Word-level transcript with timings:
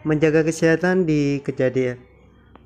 menjaga 0.00 0.40
kesehatan 0.40 1.04
di 1.04 1.44
kejadian 1.44 2.00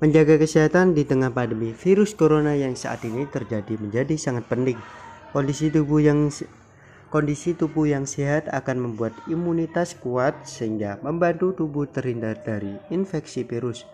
menjaga 0.03 0.35
kesehatan 0.35 0.91
di 0.91 1.07
tengah 1.07 1.31
pandemi 1.31 1.71
virus 1.71 2.11
corona 2.15 2.51
yang 2.51 2.75
saat 2.75 3.03
ini 3.07 3.27
terjadi 3.31 3.79
menjadi 3.79 4.15
sangat 4.19 4.43
penting. 4.51 4.75
Kondisi 5.31 5.71
tubuh 5.71 6.03
yang 6.03 6.31
kondisi 7.11 7.55
tubuh 7.55 7.87
yang 7.87 8.03
sehat 8.03 8.51
akan 8.51 8.91
membuat 8.91 9.15
imunitas 9.31 9.95
kuat 9.95 10.35
sehingga 10.43 10.99
membantu 10.99 11.55
tubuh 11.55 11.87
terhindar 11.87 12.39
dari 12.43 12.75
infeksi 12.91 13.47
virus. 13.47 13.87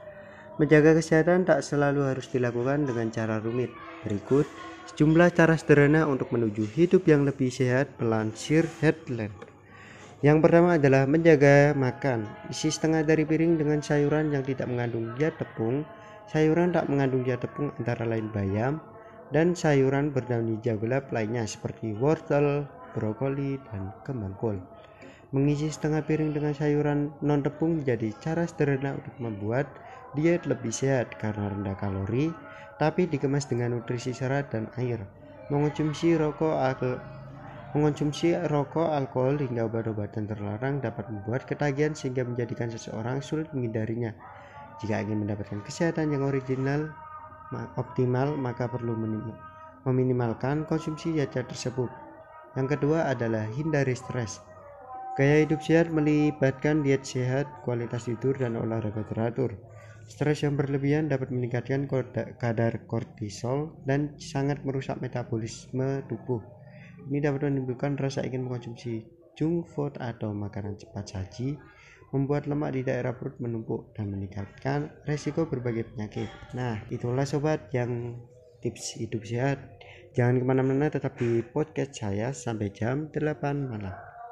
Menjaga 0.58 0.98
kesehatan 0.98 1.46
tak 1.46 1.62
selalu 1.66 2.14
harus 2.14 2.30
dilakukan 2.30 2.86
dengan 2.86 3.10
cara 3.14 3.38
rumit. 3.42 3.74
Berikut 4.06 4.46
sejumlah 4.94 5.34
cara 5.38 5.58
sederhana 5.58 6.10
untuk 6.10 6.34
menuju 6.34 6.66
hidup 6.78 7.06
yang 7.06 7.26
lebih 7.26 7.54
sehat 7.54 7.94
melansir 8.02 8.66
headline. 8.82 9.51
Yang 10.22 10.38
pertama 10.46 10.78
adalah 10.78 11.10
menjaga 11.10 11.74
makan. 11.74 12.30
Isi 12.54 12.70
setengah 12.70 13.02
dari 13.02 13.26
piring 13.26 13.58
dengan 13.58 13.82
sayuran 13.82 14.30
yang 14.30 14.46
tidak 14.46 14.70
mengandung 14.70 15.18
zat 15.18 15.34
tepung. 15.42 15.82
Sayuran 16.30 16.78
tak 16.78 16.86
mengandung 16.94 17.26
zat 17.26 17.42
tepung 17.42 17.74
antara 17.82 18.06
lain 18.06 18.30
bayam 18.30 18.78
dan 19.34 19.56
sayuran 19.56 20.12
berdaun 20.12 20.60
hijau 20.60 20.78
gelap 20.78 21.10
lainnya 21.10 21.48
seperti 21.48 21.96
wortel, 21.98 22.68
brokoli, 22.94 23.58
dan 23.72 23.96
kembang 24.04 24.36
kol. 24.38 24.60
Mengisi 25.32 25.72
setengah 25.72 26.04
piring 26.04 26.36
dengan 26.36 26.52
sayuran 26.52 27.16
non 27.24 27.40
tepung 27.40 27.80
menjadi 27.80 28.12
cara 28.20 28.44
sederhana 28.44 29.00
untuk 29.00 29.16
membuat 29.24 29.66
diet 30.12 30.44
lebih 30.44 30.76
sehat 30.76 31.16
karena 31.16 31.48
rendah 31.48 31.80
kalori, 31.80 32.36
tapi 32.76 33.08
dikemas 33.08 33.48
dengan 33.48 33.80
nutrisi 33.80 34.12
serat 34.12 34.52
dan 34.52 34.68
air. 34.76 35.00
Mengonsumsi 35.48 36.20
rokok 36.20 36.60
Mengonsumsi 37.72 38.36
rokok, 38.36 38.92
alkohol, 38.92 39.40
hingga 39.40 39.64
obat-obatan 39.72 40.28
terlarang 40.28 40.84
dapat 40.84 41.08
membuat 41.08 41.48
ketagihan 41.48 41.96
sehingga 41.96 42.28
menjadikan 42.28 42.68
seseorang 42.68 43.24
sulit 43.24 43.48
menghindarinya. 43.56 44.12
Jika 44.84 45.00
ingin 45.00 45.24
mendapatkan 45.24 45.64
kesehatan 45.64 46.12
yang 46.12 46.28
original, 46.28 46.92
optimal, 47.80 48.36
maka 48.36 48.68
perlu 48.68 48.92
meminimalkan 49.88 50.68
konsumsi 50.68 51.16
zat 51.16 51.48
tersebut. 51.48 51.88
Yang 52.60 52.76
kedua 52.76 53.08
adalah 53.08 53.48
hindari 53.48 53.96
stres. 53.96 54.44
Gaya 55.16 55.48
hidup 55.48 55.64
sehat 55.64 55.92
melibatkan 55.92 56.84
diet 56.84 57.08
sehat, 57.08 57.48
kualitas 57.64 58.04
tidur, 58.04 58.36
dan 58.36 58.60
olahraga 58.60 59.08
teratur. 59.08 59.56
Stres 60.12 60.44
yang 60.44 60.60
berlebihan 60.60 61.08
dapat 61.08 61.32
meningkatkan 61.32 61.88
kadar 62.36 62.84
kortisol 62.84 63.80
dan 63.88 64.20
sangat 64.20 64.60
merusak 64.68 65.00
metabolisme 65.00 66.04
tubuh. 66.12 66.44
Ini 67.10 67.24
dapat 67.24 67.50
menimbulkan 67.50 67.98
rasa 67.98 68.22
ingin 68.22 68.46
mengkonsumsi 68.46 69.02
junk 69.34 69.66
food 69.72 69.98
atau 69.98 70.36
makanan 70.36 70.78
cepat 70.78 71.18
saji, 71.18 71.58
membuat 72.12 72.46
lemak 72.46 72.76
di 72.76 72.82
daerah 72.84 73.16
perut 73.16 73.40
menumpuk 73.40 73.96
dan 73.96 74.12
meningkatkan 74.12 74.92
resiko 75.08 75.48
berbagai 75.48 75.88
penyakit. 75.96 76.28
Nah, 76.52 76.84
itulah 76.92 77.24
sobat 77.24 77.72
yang 77.72 78.20
tips 78.60 79.00
hidup 79.00 79.24
sehat. 79.24 79.58
Jangan 80.12 80.44
ke 80.44 80.46
mana-mana 80.46 80.92
tetap 80.92 81.16
di 81.16 81.40
podcast 81.40 81.96
saya 81.96 82.36
sampai 82.36 82.68
jam 82.76 83.08
8 83.08 83.72
malam. 83.72 84.11